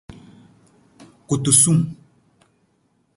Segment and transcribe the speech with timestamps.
[1.27, 1.81] Kutusung.